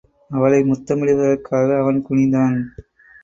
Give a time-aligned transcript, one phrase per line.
[0.31, 2.57] அவளை முத்தமிடுவதற்காக அவன் குனிந்தான்.